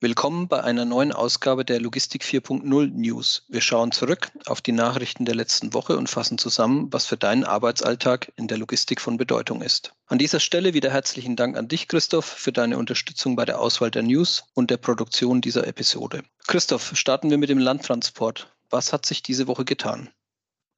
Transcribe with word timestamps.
Willkommen 0.00 0.46
bei 0.46 0.62
einer 0.62 0.84
neuen 0.84 1.10
Ausgabe 1.10 1.64
der 1.64 1.80
Logistik 1.80 2.22
4.0 2.22 2.92
News. 2.92 3.42
Wir 3.48 3.60
schauen 3.60 3.90
zurück 3.90 4.30
auf 4.46 4.60
die 4.60 4.70
Nachrichten 4.70 5.24
der 5.24 5.34
letzten 5.34 5.74
Woche 5.74 5.96
und 5.96 6.08
fassen 6.08 6.38
zusammen, 6.38 6.86
was 6.92 7.06
für 7.06 7.16
deinen 7.16 7.42
Arbeitsalltag 7.42 8.32
in 8.36 8.46
der 8.46 8.58
Logistik 8.58 9.00
von 9.00 9.16
Bedeutung 9.16 9.60
ist. 9.60 9.94
An 10.06 10.18
dieser 10.18 10.38
Stelle 10.38 10.72
wieder 10.72 10.92
herzlichen 10.92 11.34
Dank 11.34 11.56
an 11.56 11.66
dich, 11.66 11.88
Christoph, 11.88 12.26
für 12.26 12.52
deine 12.52 12.78
Unterstützung 12.78 13.34
bei 13.34 13.44
der 13.44 13.58
Auswahl 13.58 13.90
der 13.90 14.04
News 14.04 14.44
und 14.54 14.70
der 14.70 14.76
Produktion 14.76 15.40
dieser 15.40 15.66
Episode. 15.66 16.22
Christoph, 16.46 16.92
starten 16.94 17.28
wir 17.30 17.38
mit 17.38 17.48
dem 17.48 17.58
Landtransport. 17.58 18.54
Was 18.70 18.92
hat 18.92 19.04
sich 19.04 19.24
diese 19.24 19.48
Woche 19.48 19.64
getan? 19.64 20.10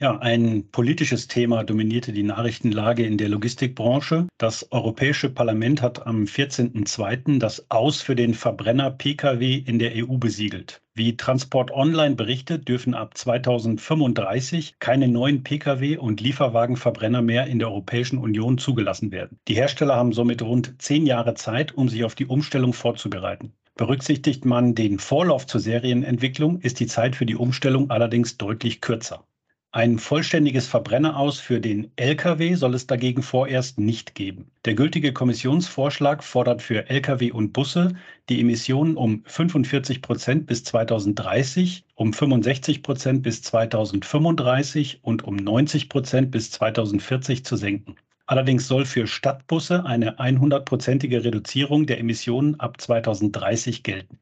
Ja, 0.02 0.16
ein 0.16 0.70
politisches 0.70 1.28
Thema 1.28 1.62
dominierte 1.62 2.14
die 2.14 2.22
Nachrichtenlage 2.22 3.04
in 3.04 3.18
der 3.18 3.28
Logistikbranche. 3.28 4.28
Das 4.38 4.72
Europäische 4.72 5.28
Parlament 5.28 5.82
hat 5.82 6.06
am 6.06 6.24
14.02. 6.24 7.38
das 7.38 7.70
Aus 7.70 8.00
für 8.00 8.16
den 8.16 8.32
Verbrenner 8.32 8.92
Pkw 8.92 9.56
in 9.56 9.78
der 9.78 9.92
EU 9.94 10.16
besiegelt. 10.16 10.80
Wie 10.94 11.18
Transport 11.18 11.70
Online 11.70 12.14
berichtet, 12.14 12.66
dürfen 12.66 12.94
ab 12.94 13.18
2035 13.18 14.76
keine 14.78 15.06
neuen 15.06 15.42
Pkw 15.42 15.98
und 15.98 16.22
Lieferwagenverbrenner 16.22 17.20
mehr 17.20 17.46
in 17.48 17.58
der 17.58 17.68
Europäischen 17.68 18.16
Union 18.16 18.56
zugelassen 18.56 19.12
werden. 19.12 19.38
Die 19.48 19.54
Hersteller 19.54 19.96
haben 19.96 20.14
somit 20.14 20.40
rund 20.40 20.80
zehn 20.80 21.04
Jahre 21.04 21.34
Zeit, 21.34 21.74
um 21.74 21.90
sich 21.90 22.04
auf 22.04 22.14
die 22.14 22.24
Umstellung 22.24 22.72
vorzubereiten. 22.72 23.52
Berücksichtigt 23.76 24.46
man 24.46 24.74
den 24.74 24.98
Vorlauf 24.98 25.46
zur 25.46 25.60
Serienentwicklung, 25.60 26.58
ist 26.60 26.80
die 26.80 26.86
Zeit 26.86 27.16
für 27.16 27.26
die 27.26 27.36
Umstellung 27.36 27.90
allerdings 27.90 28.38
deutlich 28.38 28.80
kürzer. 28.80 29.26
Ein 29.72 30.00
vollständiges 30.00 30.66
Verbrenneraus 30.66 31.38
für 31.38 31.60
den 31.60 31.92
Lkw 31.94 32.54
soll 32.54 32.74
es 32.74 32.88
dagegen 32.88 33.22
vorerst 33.22 33.78
nicht 33.78 34.16
geben. 34.16 34.50
Der 34.64 34.74
gültige 34.74 35.12
Kommissionsvorschlag 35.12 36.24
fordert 36.24 36.60
für 36.60 36.90
Lkw 36.90 37.30
und 37.30 37.52
Busse 37.52 37.94
die 38.28 38.40
Emissionen 38.40 38.96
um 38.96 39.22
45 39.26 40.02
Prozent 40.02 40.46
bis 40.46 40.64
2030, 40.64 41.84
um 41.94 42.12
65 42.12 42.82
Prozent 42.82 43.22
bis 43.22 43.42
2035 43.42 45.04
und 45.04 45.22
um 45.22 45.36
90 45.36 45.88
Prozent 45.88 46.32
bis 46.32 46.50
2040 46.50 47.44
zu 47.44 47.54
senken. 47.54 47.94
Allerdings 48.26 48.66
soll 48.66 48.84
für 48.84 49.06
Stadtbusse 49.06 49.86
eine 49.86 50.18
100-prozentige 50.18 51.22
Reduzierung 51.22 51.86
der 51.86 52.00
Emissionen 52.00 52.58
ab 52.58 52.80
2030 52.80 53.84
gelten. 53.84 54.18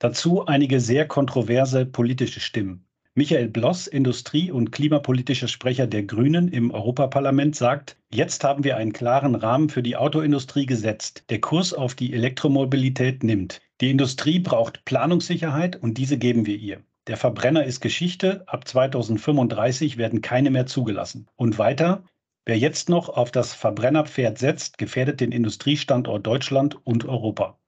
Dazu 0.00 0.44
einige 0.46 0.80
sehr 0.80 1.06
kontroverse 1.06 1.86
politische 1.86 2.40
Stimmen. 2.40 2.87
Michael 3.18 3.48
Bloss, 3.48 3.88
Industrie- 3.88 4.52
und 4.52 4.70
klimapolitischer 4.70 5.48
Sprecher 5.48 5.88
der 5.88 6.04
Grünen 6.04 6.46
im 6.46 6.70
Europaparlament, 6.70 7.56
sagt, 7.56 7.96
jetzt 8.14 8.44
haben 8.44 8.62
wir 8.62 8.76
einen 8.76 8.92
klaren 8.92 9.34
Rahmen 9.34 9.70
für 9.70 9.82
die 9.82 9.96
Autoindustrie 9.96 10.66
gesetzt. 10.66 11.24
Der 11.28 11.40
Kurs 11.40 11.74
auf 11.74 11.96
die 11.96 12.12
Elektromobilität 12.12 13.24
nimmt. 13.24 13.60
Die 13.80 13.90
Industrie 13.90 14.38
braucht 14.38 14.84
Planungssicherheit 14.84 15.74
und 15.74 15.98
diese 15.98 16.16
geben 16.16 16.46
wir 16.46 16.58
ihr. 16.58 16.80
Der 17.08 17.16
Verbrenner 17.16 17.64
ist 17.64 17.80
Geschichte. 17.80 18.44
Ab 18.46 18.68
2035 18.68 19.96
werden 19.96 20.22
keine 20.22 20.52
mehr 20.52 20.66
zugelassen. 20.66 21.26
Und 21.34 21.58
weiter, 21.58 22.04
wer 22.44 22.56
jetzt 22.56 22.88
noch 22.88 23.08
auf 23.08 23.32
das 23.32 23.52
Verbrennerpferd 23.52 24.38
setzt, 24.38 24.78
gefährdet 24.78 25.18
den 25.18 25.32
Industriestandort 25.32 26.24
Deutschland 26.24 26.78
und 26.86 27.04
Europa. 27.04 27.58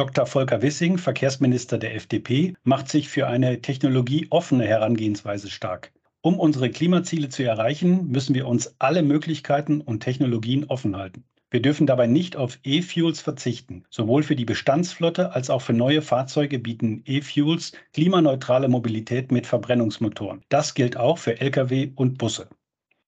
Dr. 0.00 0.24
Volker 0.24 0.62
Wissing, 0.62 0.96
Verkehrsminister 0.96 1.76
der 1.76 1.94
FDP, 1.94 2.54
macht 2.64 2.88
sich 2.88 3.10
für 3.10 3.26
eine 3.26 3.60
technologieoffene 3.60 4.66
Herangehensweise 4.66 5.50
stark. 5.50 5.92
Um 6.22 6.40
unsere 6.40 6.70
Klimaziele 6.70 7.28
zu 7.28 7.42
erreichen, 7.42 8.06
müssen 8.08 8.34
wir 8.34 8.48
uns 8.48 8.76
alle 8.78 9.02
Möglichkeiten 9.02 9.82
und 9.82 10.00
Technologien 10.00 10.64
offen 10.64 10.96
halten. 10.96 11.24
Wir 11.50 11.60
dürfen 11.60 11.86
dabei 11.86 12.06
nicht 12.06 12.34
auf 12.34 12.58
E-Fuels 12.64 13.20
verzichten. 13.20 13.84
Sowohl 13.90 14.22
für 14.22 14.36
die 14.36 14.46
Bestandsflotte 14.46 15.34
als 15.34 15.50
auch 15.50 15.60
für 15.60 15.74
neue 15.74 16.00
Fahrzeuge 16.00 16.58
bieten 16.58 17.02
E-Fuels 17.04 17.72
klimaneutrale 17.92 18.68
Mobilität 18.68 19.30
mit 19.30 19.46
Verbrennungsmotoren. 19.46 20.40
Das 20.48 20.72
gilt 20.72 20.96
auch 20.96 21.18
für 21.18 21.42
Lkw 21.42 21.92
und 21.94 22.16
Busse. 22.16 22.48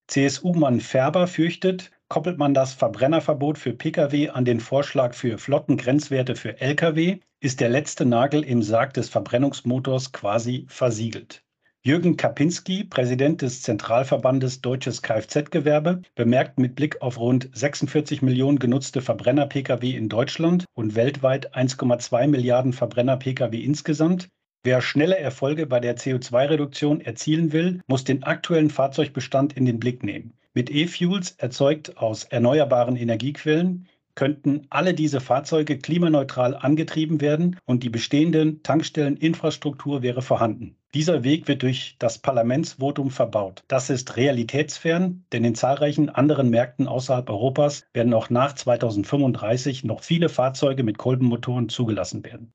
CSU-Mann 0.09 0.83
Färber 0.83 1.27
fürchtet, 1.27 1.91
koppelt 2.13 2.37
man 2.37 2.53
das 2.53 2.75
Verbrennerverbot 2.75 3.57
für 3.57 3.73
Pkw 3.73 4.29
an 4.29 4.45
den 4.45 4.61
Vorschlag 4.61 5.15
für 5.15 5.39
Flottengrenzwerte 5.39 6.37
für 6.37 6.61
Lkw, 6.61 7.21
ist 7.41 7.59
der 7.59 7.71
letzte 7.71 8.05
Nagel 8.05 8.43
im 8.43 8.63
Sarg 8.63 8.93
des 8.93 9.09
Verbrennungsmotors 9.09 10.13
quasi 10.13 10.67
versiegelt. 10.69 11.43
Jürgen 11.81 12.19
Kapinski, 12.19 12.85
Präsident 12.85 13.41
des 13.41 13.63
Zentralverbandes 13.63 14.61
Deutsches 14.61 15.01
Kfz-Gewerbe, 15.01 16.03
bemerkt 16.15 16.59
mit 16.59 16.75
Blick 16.75 17.01
auf 17.01 17.19
rund 17.19 17.49
46 17.55 18.21
Millionen 18.21 18.59
genutzte 18.59 19.01
Verbrenner-Pkw 19.01 19.97
in 19.97 20.11
Deutschland 20.11 20.67
und 20.75 20.95
weltweit 20.95 21.57
1,2 21.57 22.27
Milliarden 22.27 22.75
Verbrenner-Pkw 22.75 23.59
insgesamt, 23.59 24.29
Wer 24.65 24.83
schnelle 24.83 25.19
Erfolge 25.19 25.67
bei 25.67 25.81
der 25.81 25.97
CO2-Reduktion 25.97 27.01
erzielen 27.01 27.53
will, 27.53 27.81
muss 27.87 28.05
den 28.05 28.23
aktuellen 28.23 28.71
Fahrzeugbestand 28.71 29.55
in 29.55 29.65
den 29.65 29.81
Blick 29.81 30.05
nehmen. 30.05 30.35
Mit 30.55 30.71
E-Fuels 30.71 31.31
erzeugt 31.39 31.97
aus 31.97 32.25
erneuerbaren 32.25 32.97
Energiequellen 32.97 33.89
könnten 34.15 34.67
alle 34.69 34.93
diese 34.93 35.21
Fahrzeuge 35.21 35.79
klimaneutral 35.79 36.55
angetrieben 36.55 37.23
werden 37.23 37.57
und 37.65 37.83
die 37.83 37.89
bestehenden 37.89 38.63
Tankstelleninfrastruktur 38.63 40.03
wäre 40.03 40.21
vorhanden. 40.21 40.77
Dieser 40.93 41.25
Weg 41.25 41.49
wird 41.49 41.63
durch 41.63 41.97
das 41.99 42.19
Parlamentsvotum 42.19 43.11
verbaut. 43.11 43.65
Das 43.69 43.89
ist 43.89 44.19
realitätsfern, 44.19 45.25
denn 45.33 45.45
in 45.45 45.55
zahlreichen 45.55 46.11
anderen 46.11 46.51
Märkten 46.51 46.87
außerhalb 46.87 47.31
Europas 47.31 47.87
werden 47.95 48.13
auch 48.13 48.29
nach 48.29 48.55
2035 48.55 49.85
noch 49.85 50.03
viele 50.03 50.29
Fahrzeuge 50.29 50.83
mit 50.83 50.99
Kolbenmotoren 50.99 51.71
zugelassen 51.71 52.23
werden. 52.27 52.53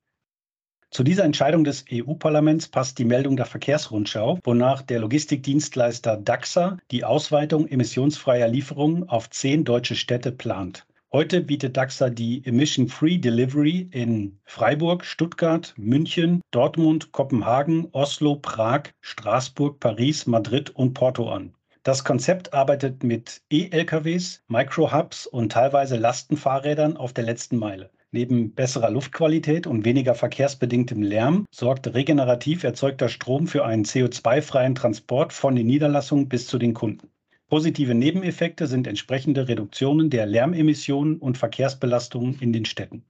Zu 0.90 1.04
dieser 1.04 1.24
Entscheidung 1.24 1.64
des 1.64 1.84
EU-Parlaments 1.92 2.66
passt 2.66 2.98
die 2.98 3.04
Meldung 3.04 3.36
der 3.36 3.44
Verkehrsrundschau, 3.44 4.38
wonach 4.42 4.80
der 4.80 5.00
Logistikdienstleister 5.00 6.16
DAXA 6.16 6.78
die 6.90 7.04
Ausweitung 7.04 7.68
emissionsfreier 7.68 8.48
Lieferungen 8.48 9.06
auf 9.06 9.28
zehn 9.28 9.64
deutsche 9.64 9.96
Städte 9.96 10.32
plant. 10.32 10.86
Heute 11.12 11.42
bietet 11.42 11.76
DAXA 11.76 12.08
die 12.08 12.42
Emission-Free 12.44 13.18
Delivery 13.18 13.88
in 13.90 14.38
Freiburg, 14.44 15.04
Stuttgart, 15.04 15.74
München, 15.76 16.40
Dortmund, 16.52 17.12
Kopenhagen, 17.12 17.88
Oslo, 17.92 18.36
Prag, 18.36 18.84
Straßburg, 19.02 19.80
Paris, 19.80 20.26
Madrid 20.26 20.70
und 20.70 20.94
Porto 20.94 21.30
an. 21.30 21.54
Das 21.82 22.02
Konzept 22.02 22.54
arbeitet 22.54 23.02
mit 23.04 23.42
E-LKWs, 23.50 24.42
Micro-Hubs 24.48 25.26
und 25.26 25.52
teilweise 25.52 25.96
Lastenfahrrädern 25.96 26.96
auf 26.96 27.12
der 27.12 27.24
letzten 27.24 27.58
Meile. 27.58 27.90
Neben 28.10 28.54
besserer 28.54 28.90
Luftqualität 28.90 29.66
und 29.66 29.84
weniger 29.84 30.14
verkehrsbedingtem 30.14 31.02
Lärm 31.02 31.44
sorgt 31.50 31.92
regenerativ 31.92 32.64
erzeugter 32.64 33.10
Strom 33.10 33.46
für 33.46 33.66
einen 33.66 33.84
CO2-freien 33.84 34.74
Transport 34.74 35.34
von 35.34 35.54
den 35.54 35.66
Niederlassungen 35.66 36.26
bis 36.26 36.46
zu 36.46 36.58
den 36.58 36.72
Kunden. 36.72 37.10
Positive 37.48 37.94
Nebeneffekte 37.94 38.66
sind 38.66 38.86
entsprechende 38.86 39.48
Reduktionen 39.48 40.08
der 40.08 40.24
Lärmemissionen 40.24 41.18
und 41.18 41.36
Verkehrsbelastungen 41.36 42.38
in 42.40 42.54
den 42.54 42.64
Städten. 42.64 43.04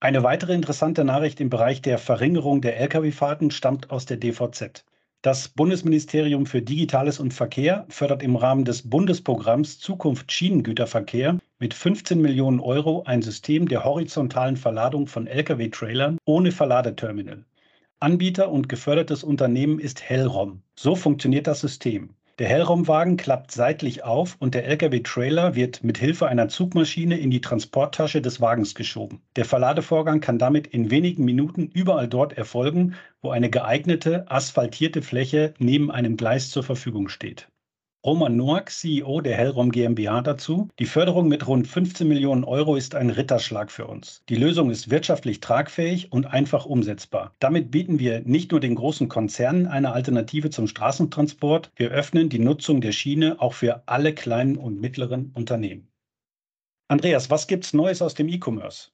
Eine 0.00 0.24
weitere 0.24 0.54
interessante 0.54 1.04
Nachricht 1.04 1.40
im 1.40 1.48
Bereich 1.48 1.80
der 1.80 1.98
Verringerung 1.98 2.60
der 2.62 2.80
Lkw-Fahrten 2.80 3.52
stammt 3.52 3.90
aus 3.92 4.06
der 4.06 4.16
DVZ. 4.16 4.84
Das 5.22 5.48
Bundesministerium 5.48 6.46
für 6.46 6.62
Digitales 6.62 7.20
und 7.20 7.32
Verkehr 7.32 7.86
fördert 7.88 8.24
im 8.24 8.34
Rahmen 8.34 8.64
des 8.64 8.90
Bundesprogramms 8.90 9.78
Zukunft 9.78 10.32
Schienengüterverkehr 10.32 11.38
mit 11.62 11.74
15 11.74 12.20
Millionen 12.20 12.58
Euro 12.58 13.04
ein 13.06 13.22
System 13.22 13.68
der 13.68 13.84
horizontalen 13.84 14.56
Verladung 14.56 15.06
von 15.06 15.28
Lkw-Trailern 15.28 16.18
ohne 16.24 16.50
Verladeterminal. 16.50 17.44
Anbieter 18.00 18.50
und 18.50 18.68
gefördertes 18.68 19.22
Unternehmen 19.22 19.78
ist 19.78 20.02
Hellrom. 20.02 20.62
So 20.74 20.96
funktioniert 20.96 21.46
das 21.46 21.60
System. 21.60 22.16
Der 22.40 22.48
Hellraumwagen 22.48 23.16
klappt 23.16 23.52
seitlich 23.52 24.02
auf 24.02 24.34
und 24.40 24.56
der 24.56 24.66
Lkw-Trailer 24.66 25.54
wird 25.54 25.84
mit 25.84 25.98
Hilfe 25.98 26.26
einer 26.26 26.48
Zugmaschine 26.48 27.16
in 27.16 27.30
die 27.30 27.40
Transporttasche 27.40 28.20
des 28.20 28.40
Wagens 28.40 28.74
geschoben. 28.74 29.22
Der 29.36 29.44
Verladevorgang 29.44 30.20
kann 30.20 30.40
damit 30.40 30.66
in 30.66 30.90
wenigen 30.90 31.24
Minuten 31.24 31.68
überall 31.72 32.08
dort 32.08 32.32
erfolgen, 32.32 32.96
wo 33.20 33.30
eine 33.30 33.50
geeignete, 33.50 34.28
asphaltierte 34.28 35.00
Fläche 35.00 35.54
neben 35.58 35.92
einem 35.92 36.16
Gleis 36.16 36.50
zur 36.50 36.64
Verfügung 36.64 37.08
steht. 37.08 37.51
Roman 38.04 38.36
Noack, 38.36 38.68
CEO 38.68 39.20
der 39.20 39.36
Hellrom 39.36 39.70
GmbH 39.70 40.22
dazu. 40.22 40.68
Die 40.80 40.86
Förderung 40.86 41.28
mit 41.28 41.46
rund 41.46 41.68
15 41.68 42.08
Millionen 42.08 42.42
Euro 42.42 42.74
ist 42.74 42.96
ein 42.96 43.10
Ritterschlag 43.10 43.70
für 43.70 43.86
uns. 43.86 44.24
Die 44.28 44.34
Lösung 44.34 44.70
ist 44.70 44.90
wirtschaftlich 44.90 45.38
tragfähig 45.38 46.10
und 46.10 46.26
einfach 46.26 46.66
umsetzbar. 46.66 47.32
Damit 47.38 47.70
bieten 47.70 48.00
wir 48.00 48.22
nicht 48.22 48.50
nur 48.50 48.58
den 48.58 48.74
großen 48.74 49.08
Konzernen 49.08 49.68
eine 49.68 49.92
Alternative 49.92 50.50
zum 50.50 50.66
Straßentransport, 50.66 51.70
wir 51.76 51.92
öffnen 51.92 52.28
die 52.28 52.40
Nutzung 52.40 52.80
der 52.80 52.90
Schiene 52.90 53.40
auch 53.40 53.54
für 53.54 53.84
alle 53.86 54.12
kleinen 54.12 54.56
und 54.56 54.80
mittleren 54.80 55.30
Unternehmen. 55.34 55.86
Andreas, 56.88 57.30
was 57.30 57.46
gibt's 57.46 57.72
Neues 57.72 58.02
aus 58.02 58.14
dem 58.14 58.28
E-Commerce? 58.28 58.90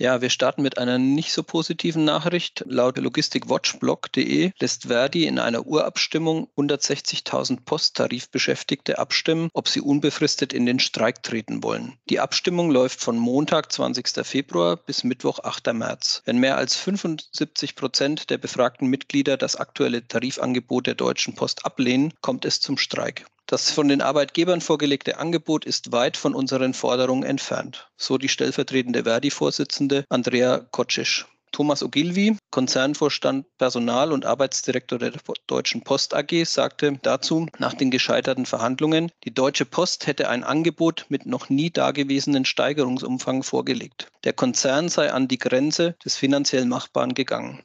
Ja, 0.00 0.20
wir 0.20 0.30
starten 0.30 0.62
mit 0.62 0.78
einer 0.78 0.96
nicht 0.98 1.32
so 1.32 1.42
positiven 1.42 2.04
Nachricht. 2.04 2.62
Laut 2.68 2.98
logistikwatchblog.de 2.98 4.52
lässt 4.60 4.84
Verdi 4.84 5.26
in 5.26 5.40
einer 5.40 5.66
Urabstimmung 5.66 6.48
160.000 6.56 7.64
Posttarifbeschäftigte 7.64 9.00
abstimmen, 9.00 9.50
ob 9.54 9.66
sie 9.66 9.80
unbefristet 9.80 10.52
in 10.52 10.66
den 10.66 10.78
Streik 10.78 11.24
treten 11.24 11.64
wollen. 11.64 11.98
Die 12.10 12.20
Abstimmung 12.20 12.70
läuft 12.70 13.00
von 13.00 13.18
Montag, 13.18 13.72
20. 13.72 14.24
Februar 14.24 14.76
bis 14.76 15.02
Mittwoch, 15.02 15.40
8. 15.40 15.72
März. 15.72 16.22
Wenn 16.24 16.38
mehr 16.38 16.56
als 16.56 16.76
75 16.76 17.74
Prozent 17.74 18.30
der 18.30 18.38
befragten 18.38 18.86
Mitglieder 18.86 19.36
das 19.36 19.56
aktuelle 19.56 20.06
Tarifangebot 20.06 20.86
der 20.86 20.94
Deutschen 20.94 21.34
Post 21.34 21.66
ablehnen, 21.66 22.14
kommt 22.20 22.44
es 22.44 22.60
zum 22.60 22.78
Streik. 22.78 23.26
Das 23.50 23.70
von 23.70 23.88
den 23.88 24.02
Arbeitgebern 24.02 24.60
vorgelegte 24.60 25.16
Angebot 25.16 25.64
ist 25.64 25.90
weit 25.90 26.18
von 26.18 26.34
unseren 26.34 26.74
Forderungen 26.74 27.22
entfernt, 27.22 27.88
so 27.96 28.18
die 28.18 28.28
stellvertretende 28.28 29.04
Verdi-Vorsitzende 29.04 30.04
Andrea 30.10 30.58
Kocic. 30.70 31.24
Thomas 31.50 31.82
Ogilvy, 31.82 32.36
Konzernvorstand 32.50 33.46
Personal 33.56 34.12
und 34.12 34.26
Arbeitsdirektor 34.26 34.98
der 34.98 35.14
Deutschen 35.46 35.80
Post 35.80 36.12
AG, 36.12 36.44
sagte 36.44 36.98
dazu 37.02 37.46
nach 37.58 37.72
den 37.72 37.90
gescheiterten 37.90 38.44
Verhandlungen, 38.44 39.10
die 39.24 39.32
Deutsche 39.32 39.64
Post 39.64 40.06
hätte 40.06 40.28
ein 40.28 40.44
Angebot 40.44 41.06
mit 41.08 41.24
noch 41.24 41.48
nie 41.48 41.70
dagewesenen 41.70 42.44
Steigerungsumfang 42.44 43.42
vorgelegt. 43.42 44.08
Der 44.24 44.34
Konzern 44.34 44.90
sei 44.90 45.10
an 45.10 45.26
die 45.26 45.38
Grenze 45.38 45.96
des 46.04 46.16
finanziell 46.16 46.66
Machbaren 46.66 47.14
gegangen. 47.14 47.62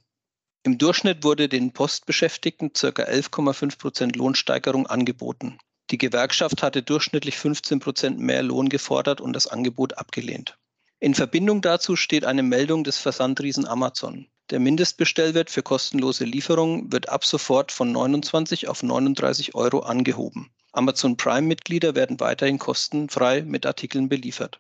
Im 0.63 0.77
Durchschnitt 0.77 1.25
wurde 1.25 1.50
den 1.50 1.74
Postbeschäftigten 1.74 2.71
ca. 2.71 2.88
11,5 2.88 3.77
Prozent 3.77 4.15
Lohnsteigerung 4.15 4.88
angeboten. 4.88 5.57
Die 5.91 5.97
Gewerkschaft 5.97 6.63
hatte 6.63 6.81
durchschnittlich 6.81 7.38
15 7.38 7.80
Prozent 7.80 8.19
mehr 8.19 8.44
Lohn 8.44 8.69
gefordert 8.69 9.21
und 9.21 9.33
das 9.33 9.47
Angebot 9.47 9.97
abgelehnt. 9.97 10.57
In 11.00 11.15
Verbindung 11.15 11.62
dazu 11.62 11.95
steht 11.95 12.24
eine 12.24 12.44
Meldung 12.44 12.83
des 12.83 12.97
Versandriesen 12.97 13.68
Amazon. 13.68 14.27
Der 14.50 14.59
Mindestbestellwert 14.59 15.50
für 15.50 15.63
kostenlose 15.63 16.25
Lieferungen 16.25 16.91
wird 16.91 17.09
ab 17.09 17.25
sofort 17.25 17.71
von 17.71 17.91
29 17.91 18.68
auf 18.68 18.83
39 18.83 19.56
Euro 19.56 19.80
angehoben. 19.80 20.50
Amazon 20.71 21.18
Prime-Mitglieder 21.18 21.95
werden 21.95 22.19
weiterhin 22.19 22.59
kostenfrei 22.59 23.41
mit 23.41 23.65
Artikeln 23.65 24.09
beliefert. 24.09 24.59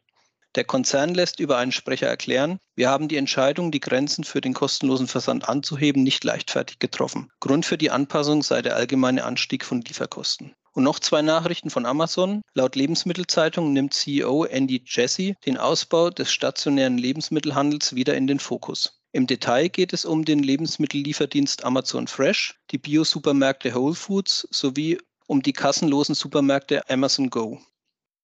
Der 0.55 0.63
Konzern 0.63 1.15
lässt 1.15 1.39
über 1.39 1.57
einen 1.57 1.71
Sprecher 1.71 2.07
erklären, 2.07 2.59
wir 2.75 2.89
haben 2.89 3.07
die 3.07 3.17
Entscheidung, 3.17 3.71
die 3.71 3.79
Grenzen 3.79 4.23
für 4.23 4.39
den 4.39 4.53
kostenlosen 4.53 5.07
Versand 5.07 5.49
anzuheben, 5.49 6.03
nicht 6.03 6.23
leichtfertig 6.23 6.77
getroffen. 6.77 7.31
Grund 7.39 7.65
für 7.65 7.77
die 7.77 7.89
Anpassung 7.89 8.43
sei 8.43 8.61
der 8.61 8.75
allgemeine 8.75 9.23
Anstieg 9.23 9.65
von 9.65 9.81
Lieferkosten. 9.81 10.53
Und 10.75 10.83
noch 10.83 10.99
zwei 10.99 11.21
Nachrichten 11.21 11.69
von 11.69 11.85
Amazon. 11.85 12.41
Laut 12.55 12.75
Lebensmittelzeitung 12.75 13.73
nimmt 13.73 13.93
CEO 13.93 14.45
Andy 14.45 14.81
Jassy 14.85 15.35
den 15.45 15.57
Ausbau 15.57 16.09
des 16.09 16.31
stationären 16.31 16.97
Lebensmittelhandels 16.97 17.93
wieder 17.93 18.15
in 18.15 18.25
den 18.25 18.39
Fokus. 18.39 18.99
Im 19.11 19.27
Detail 19.27 19.69
geht 19.69 19.93
es 19.93 20.03
um 20.03 20.25
den 20.25 20.41
Lebensmittellieferdienst 20.41 21.63
Amazon 21.63 22.07
Fresh, 22.07 22.59
die 22.71 22.79
Bio-Supermärkte 22.79 23.75
Whole 23.75 23.93
Foods 23.93 24.47
sowie 24.49 24.97
um 25.27 25.43
die 25.43 25.53
kassenlosen 25.53 26.15
Supermärkte 26.15 26.89
Amazon 26.89 27.29
Go. 27.29 27.61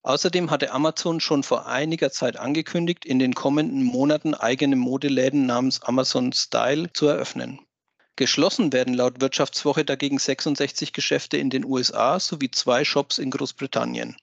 Außerdem 0.01 0.49
hatte 0.49 0.71
Amazon 0.71 1.19
schon 1.19 1.43
vor 1.43 1.67
einiger 1.67 2.09
Zeit 2.09 2.37
angekündigt, 2.37 3.05
in 3.05 3.19
den 3.19 3.35
kommenden 3.35 3.83
Monaten 3.83 4.33
eigene 4.33 4.75
Modeläden 4.75 5.45
namens 5.45 5.83
Amazon 5.83 6.33
Style 6.33 6.91
zu 6.93 7.05
eröffnen. 7.05 7.59
Geschlossen 8.19 8.73
werden 8.73 8.95
laut 8.95 9.21
Wirtschaftswoche 9.21 9.85
dagegen 9.85 10.19
66 10.19 10.91
Geschäfte 10.91 11.37
in 11.37 11.49
den 11.49 11.63
USA 11.63 12.19
sowie 12.19 12.51
zwei 12.51 12.83
Shops 12.83 13.17
in 13.17 13.31
Großbritannien. 13.31 14.17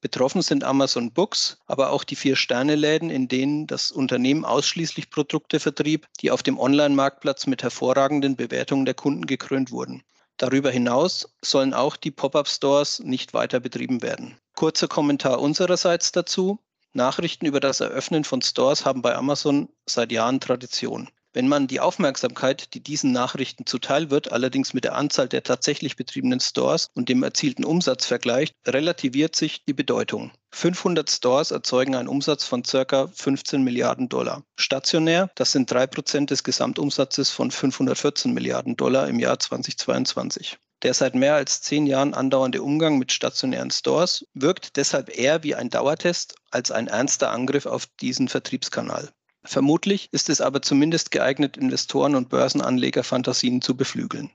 Betroffen 0.00 0.40
sind 0.40 0.64
Amazon 0.64 1.12
Books, 1.12 1.58
aber 1.66 1.90
auch 1.90 2.04
die 2.04 2.16
vier 2.16 2.34
Sterne-Läden, 2.34 3.10
in 3.10 3.28
denen 3.28 3.66
das 3.66 3.90
Unternehmen 3.90 4.46
ausschließlich 4.46 5.10
Produkte 5.10 5.60
vertrieb, 5.60 6.06
die 6.22 6.30
auf 6.30 6.42
dem 6.42 6.58
Online-Marktplatz 6.58 7.46
mit 7.46 7.62
hervorragenden 7.62 8.36
Bewertungen 8.36 8.86
der 8.86 8.94
Kunden 8.94 9.26
gekrönt 9.26 9.70
wurden. 9.70 10.02
Darüber 10.38 10.70
hinaus 10.70 11.28
sollen 11.42 11.74
auch 11.74 11.96
die 11.96 12.12
Pop-up-Stores 12.12 13.00
nicht 13.00 13.34
weiter 13.34 13.60
betrieben 13.60 14.00
werden. 14.00 14.38
Kurzer 14.54 14.88
Kommentar 14.88 15.42
unsererseits 15.42 16.10
dazu. 16.10 16.58
Nachrichten 16.94 17.44
über 17.44 17.60
das 17.60 17.80
Eröffnen 17.80 18.24
von 18.24 18.40
Stores 18.40 18.86
haben 18.86 19.02
bei 19.02 19.14
Amazon 19.14 19.68
seit 19.84 20.10
Jahren 20.10 20.40
Tradition. 20.40 21.10
Wenn 21.36 21.48
man 21.48 21.66
die 21.66 21.80
Aufmerksamkeit, 21.80 22.72
die 22.72 22.80
diesen 22.82 23.12
Nachrichten 23.12 23.66
zuteil 23.66 24.08
wird, 24.08 24.32
allerdings 24.32 24.72
mit 24.72 24.84
der 24.84 24.94
Anzahl 24.94 25.28
der 25.28 25.42
tatsächlich 25.42 25.94
betriebenen 25.94 26.40
Stores 26.40 26.88
und 26.94 27.10
dem 27.10 27.22
erzielten 27.22 27.62
Umsatz 27.62 28.06
vergleicht, 28.06 28.54
relativiert 28.66 29.36
sich 29.36 29.62
die 29.66 29.74
Bedeutung. 29.74 30.30
500 30.52 31.10
Stores 31.10 31.50
erzeugen 31.50 31.94
einen 31.94 32.08
Umsatz 32.08 32.44
von 32.44 32.62
ca. 32.62 33.08
15 33.08 33.62
Milliarden 33.62 34.08
Dollar. 34.08 34.44
Stationär, 34.58 35.30
das 35.34 35.52
sind 35.52 35.70
3% 35.70 36.24
des 36.24 36.42
Gesamtumsatzes 36.42 37.30
von 37.30 37.50
514 37.50 38.32
Milliarden 38.32 38.74
Dollar 38.78 39.06
im 39.06 39.18
Jahr 39.18 39.38
2022. 39.38 40.56
Der 40.84 40.94
seit 40.94 41.14
mehr 41.14 41.34
als 41.34 41.60
zehn 41.60 41.86
Jahren 41.86 42.14
andauernde 42.14 42.62
Umgang 42.62 42.96
mit 42.96 43.12
stationären 43.12 43.70
Stores 43.70 44.24
wirkt 44.32 44.76
deshalb 44.76 45.14
eher 45.14 45.42
wie 45.42 45.54
ein 45.54 45.68
Dauertest 45.68 46.36
als 46.50 46.70
ein 46.70 46.86
ernster 46.86 47.30
Angriff 47.30 47.66
auf 47.66 47.84
diesen 48.00 48.28
Vertriebskanal. 48.28 49.10
Vermutlich 49.46 50.12
ist 50.12 50.28
es 50.28 50.40
aber 50.40 50.60
zumindest 50.60 51.10
geeignet, 51.10 51.56
Investoren 51.56 52.14
und 52.14 52.28
Börsenanleger-Fantasien 52.28 53.62
zu 53.62 53.76
beflügeln. 53.76 54.30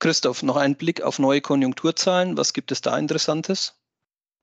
Christoph, 0.00 0.42
noch 0.42 0.56
ein 0.56 0.76
Blick 0.76 1.02
auf 1.02 1.18
neue 1.18 1.40
Konjunkturzahlen. 1.40 2.36
Was 2.36 2.52
gibt 2.52 2.70
es 2.72 2.80
da 2.80 2.96
Interessantes? 2.98 3.80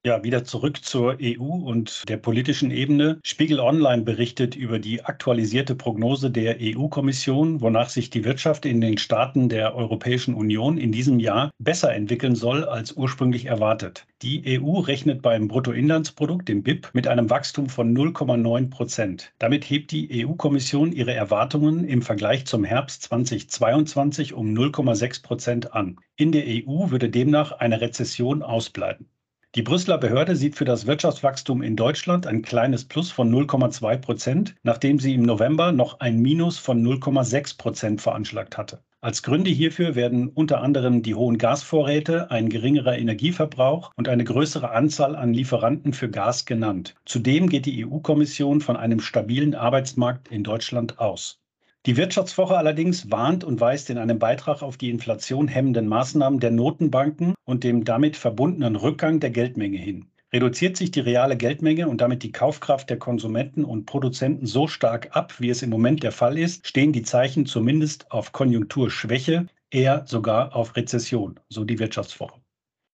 Ja, 0.06 0.22
wieder 0.22 0.44
zurück 0.44 0.84
zur 0.84 1.18
EU 1.20 1.42
und 1.42 2.08
der 2.08 2.16
politischen 2.16 2.70
Ebene. 2.70 3.18
Spiegel 3.24 3.58
Online 3.58 4.02
berichtet 4.02 4.54
über 4.54 4.78
die 4.78 5.04
aktualisierte 5.04 5.74
Prognose 5.74 6.30
der 6.30 6.58
EU-Kommission, 6.60 7.60
wonach 7.60 7.88
sich 7.88 8.08
die 8.08 8.24
Wirtschaft 8.24 8.66
in 8.66 8.80
den 8.80 8.98
Staaten 8.98 9.48
der 9.48 9.74
Europäischen 9.74 10.34
Union 10.34 10.78
in 10.78 10.92
diesem 10.92 11.18
Jahr 11.18 11.50
besser 11.58 11.92
entwickeln 11.92 12.36
soll 12.36 12.62
als 12.62 12.92
ursprünglich 12.92 13.46
erwartet. 13.46 14.06
Die 14.22 14.60
EU 14.60 14.78
rechnet 14.78 15.22
beim 15.22 15.48
Bruttoinlandsprodukt, 15.48 16.48
dem 16.48 16.62
BIP, 16.62 16.88
mit 16.92 17.08
einem 17.08 17.28
Wachstum 17.28 17.68
von 17.68 17.92
0,9 17.92 18.70
Prozent. 18.70 19.32
Damit 19.40 19.64
hebt 19.68 19.90
die 19.90 20.24
EU-Kommission 20.24 20.92
ihre 20.92 21.14
Erwartungen 21.14 21.82
im 21.82 22.02
Vergleich 22.02 22.46
zum 22.46 22.62
Herbst 22.62 23.02
2022 23.02 24.34
um 24.34 24.54
0,6 24.54 25.24
Prozent 25.24 25.74
an. 25.74 25.98
In 26.14 26.30
der 26.30 26.44
EU 26.46 26.92
würde 26.92 27.10
demnach 27.10 27.50
eine 27.50 27.80
Rezession 27.80 28.44
ausbleiben. 28.44 29.08
Die 29.56 29.62
Brüsseler 29.62 29.96
Behörde 29.96 30.36
sieht 30.36 30.54
für 30.54 30.66
das 30.66 30.86
Wirtschaftswachstum 30.86 31.62
in 31.62 31.76
Deutschland 31.76 32.26
ein 32.26 32.42
kleines 32.42 32.84
Plus 32.84 33.10
von 33.10 33.34
0,2 33.34 33.96
Prozent, 33.96 34.54
nachdem 34.62 34.98
sie 34.98 35.14
im 35.14 35.22
November 35.22 35.72
noch 35.72 36.00
ein 36.00 36.20
Minus 36.20 36.58
von 36.58 36.86
0,6 36.86 37.56
Prozent 37.56 38.02
veranschlagt 38.02 38.58
hatte. 38.58 38.82
Als 39.00 39.22
Gründe 39.22 39.48
hierfür 39.48 39.94
werden 39.94 40.28
unter 40.28 40.60
anderem 40.60 41.02
die 41.02 41.14
hohen 41.14 41.38
Gasvorräte, 41.38 42.30
ein 42.30 42.50
geringerer 42.50 42.98
Energieverbrauch 42.98 43.92
und 43.96 44.10
eine 44.10 44.24
größere 44.24 44.72
Anzahl 44.72 45.16
an 45.16 45.32
Lieferanten 45.32 45.94
für 45.94 46.10
Gas 46.10 46.44
genannt. 46.44 46.94
Zudem 47.06 47.48
geht 47.48 47.64
die 47.64 47.86
EU-Kommission 47.86 48.60
von 48.60 48.76
einem 48.76 49.00
stabilen 49.00 49.54
Arbeitsmarkt 49.54 50.28
in 50.28 50.44
Deutschland 50.44 50.98
aus. 50.98 51.40
Die 51.86 51.96
Wirtschaftswoche 51.96 52.58
allerdings 52.58 53.12
warnt 53.12 53.44
und 53.44 53.60
weist 53.60 53.90
in 53.90 53.98
einem 53.98 54.18
Beitrag 54.18 54.60
auf 54.60 54.76
die 54.76 54.90
Inflation 54.90 55.46
hemmenden 55.46 55.86
Maßnahmen 55.86 56.40
der 56.40 56.50
Notenbanken 56.50 57.34
und 57.44 57.62
dem 57.62 57.84
damit 57.84 58.16
verbundenen 58.16 58.74
Rückgang 58.74 59.20
der 59.20 59.30
Geldmenge 59.30 59.78
hin. 59.78 60.06
Reduziert 60.32 60.76
sich 60.76 60.90
die 60.90 60.98
reale 60.98 61.36
Geldmenge 61.36 61.86
und 61.86 62.00
damit 62.00 62.24
die 62.24 62.32
Kaufkraft 62.32 62.90
der 62.90 62.98
Konsumenten 62.98 63.64
und 63.64 63.86
Produzenten 63.86 64.46
so 64.46 64.66
stark 64.66 65.14
ab, 65.14 65.34
wie 65.38 65.48
es 65.48 65.62
im 65.62 65.70
Moment 65.70 66.02
der 66.02 66.10
Fall 66.10 66.36
ist, 66.38 66.66
stehen 66.66 66.92
die 66.92 67.04
Zeichen 67.04 67.46
zumindest 67.46 68.10
auf 68.10 68.32
Konjunkturschwäche, 68.32 69.46
eher 69.70 70.02
sogar 70.06 70.56
auf 70.56 70.74
Rezession, 70.74 71.38
so 71.48 71.62
die 71.62 71.78
Wirtschaftswoche. 71.78 72.40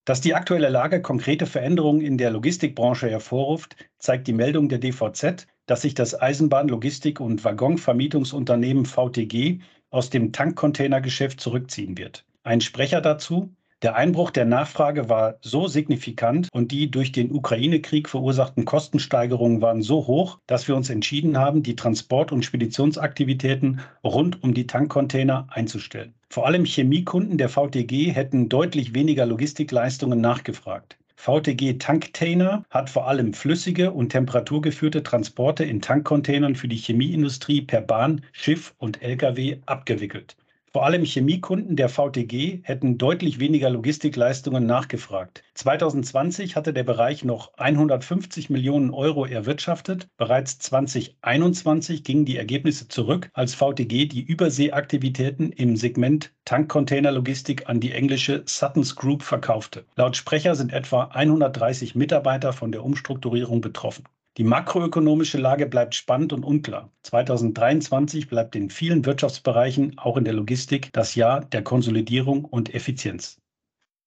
Dass 0.04 0.20
die 0.20 0.34
aktuelle 0.34 0.68
Lage 0.68 1.00
konkrete 1.00 1.46
Veränderungen 1.46 2.00
in 2.00 2.18
der 2.18 2.32
Logistikbranche 2.32 3.08
hervorruft, 3.08 3.76
zeigt 3.98 4.26
die 4.26 4.32
Meldung 4.32 4.68
der 4.68 4.78
DVZ, 4.78 5.46
dass 5.66 5.82
sich 5.82 5.94
das 5.94 6.20
Eisenbahn-, 6.20 6.68
Logistik- 6.68 7.20
und 7.20 7.44
Waggonvermietungsunternehmen 7.44 8.84
VTG 8.84 9.60
aus 9.90 10.10
dem 10.10 10.32
Tankcontainergeschäft 10.32 11.40
zurückziehen 11.40 11.96
wird. 11.98 12.26
Ein 12.42 12.60
Sprecher 12.60 13.00
dazu, 13.00 13.54
der 13.82 13.96
Einbruch 13.96 14.30
der 14.30 14.44
Nachfrage 14.44 15.08
war 15.08 15.34
so 15.40 15.66
signifikant 15.66 16.48
und 16.52 16.70
die 16.70 16.88
durch 16.88 17.10
den 17.10 17.32
Ukraine-Krieg 17.32 18.08
verursachten 18.08 18.64
Kostensteigerungen 18.64 19.60
waren 19.60 19.82
so 19.82 20.06
hoch, 20.06 20.38
dass 20.46 20.68
wir 20.68 20.76
uns 20.76 20.88
entschieden 20.88 21.36
haben, 21.36 21.64
die 21.64 21.74
Transport- 21.74 22.30
und 22.30 22.44
Speditionsaktivitäten 22.44 23.80
rund 24.04 24.40
um 24.44 24.54
die 24.54 24.68
Tankcontainer 24.68 25.48
einzustellen. 25.50 26.14
Vor 26.30 26.46
allem 26.46 26.64
Chemiekunden 26.64 27.38
der 27.38 27.48
VTG 27.48 28.12
hätten 28.12 28.48
deutlich 28.48 28.94
weniger 28.94 29.26
Logistikleistungen 29.26 30.20
nachgefragt. 30.20 30.96
VTG 31.16 31.78
Tanktainer 31.78 32.64
hat 32.70 32.88
vor 32.88 33.06
allem 33.06 33.32
flüssige 33.34 33.92
und 33.92 34.10
temperaturgeführte 34.10 35.02
Transporte 35.02 35.64
in 35.64 35.80
Tankcontainern 35.80 36.56
für 36.56 36.68
die 36.68 36.76
Chemieindustrie 36.76 37.62
per 37.62 37.80
Bahn, 37.80 38.22
Schiff 38.32 38.74
und 38.78 39.02
Lkw 39.02 39.58
abgewickelt. 39.66 40.36
Vor 40.74 40.86
allem 40.86 41.04
Chemiekunden 41.04 41.76
der 41.76 41.90
VTG 41.90 42.60
hätten 42.62 42.96
deutlich 42.96 43.38
weniger 43.38 43.68
Logistikleistungen 43.68 44.64
nachgefragt. 44.64 45.44
2020 45.52 46.56
hatte 46.56 46.72
der 46.72 46.82
Bereich 46.82 47.26
noch 47.26 47.52
150 47.58 48.48
Millionen 48.48 48.90
Euro 48.90 49.26
erwirtschaftet. 49.26 50.08
Bereits 50.16 50.58
2021 50.60 52.04
gingen 52.04 52.24
die 52.24 52.38
Ergebnisse 52.38 52.88
zurück, 52.88 53.28
als 53.34 53.54
VTG 53.54 54.06
die 54.06 54.22
Überseeaktivitäten 54.22 55.52
im 55.52 55.76
Segment 55.76 56.32
Tankcontainerlogistik 56.46 57.68
an 57.68 57.78
die 57.78 57.92
englische 57.92 58.42
Suttons 58.46 58.96
Group 58.96 59.22
verkaufte. 59.22 59.84
Laut 59.96 60.16
Sprecher 60.16 60.54
sind 60.54 60.72
etwa 60.72 61.04
130 61.04 61.96
Mitarbeiter 61.96 62.54
von 62.54 62.72
der 62.72 62.82
Umstrukturierung 62.82 63.60
betroffen. 63.60 64.04
Die 64.38 64.44
makroökonomische 64.44 65.36
Lage 65.36 65.66
bleibt 65.66 65.94
spannend 65.94 66.32
und 66.32 66.42
unklar. 66.44 66.90
2023 67.02 68.28
bleibt 68.28 68.56
in 68.56 68.70
vielen 68.70 69.04
Wirtschaftsbereichen, 69.04 69.98
auch 69.98 70.16
in 70.16 70.24
der 70.24 70.32
Logistik, 70.32 70.90
das 70.94 71.14
Jahr 71.14 71.44
der 71.44 71.62
Konsolidierung 71.62 72.46
und 72.46 72.74
Effizienz. 72.74 73.36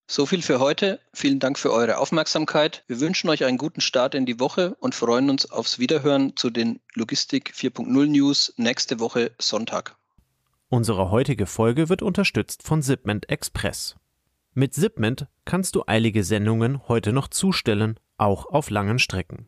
So 0.07 0.25
viel 0.25 0.41
für 0.41 0.59
heute. 0.59 0.99
Vielen 1.13 1.39
Dank 1.39 1.59
für 1.59 1.71
eure 1.71 1.97
Aufmerksamkeit. 1.97 2.83
Wir 2.87 2.99
wünschen 2.99 3.29
euch 3.29 3.43
einen 3.43 3.57
guten 3.57 3.81
Start 3.81 4.15
in 4.15 4.25
die 4.25 4.39
Woche 4.39 4.75
und 4.79 4.95
freuen 4.95 5.29
uns 5.29 5.49
aufs 5.49 5.77
Wiederhören 5.77 6.35
zu 6.35 6.49
den 6.49 6.79
Logistik 6.93 7.53
4.0 7.55 8.05
News 8.07 8.53
nächste 8.57 8.99
Woche 8.99 9.31
Sonntag. 9.39 9.95
Unsere 10.69 11.11
heutige 11.11 11.45
Folge 11.45 11.89
wird 11.89 12.01
unterstützt 12.01 12.63
von 12.63 12.81
Zipment 12.81 13.29
Express. 13.29 13.95
Mit 14.53 14.73
Zipment 14.73 15.27
kannst 15.43 15.75
du 15.75 15.83
eilige 15.85 16.23
Sendungen 16.23 16.87
heute 16.87 17.11
noch 17.11 17.27
zustellen, 17.27 17.99
auch 18.17 18.45
auf 18.47 18.69
langen 18.69 18.99
Strecken. 18.99 19.47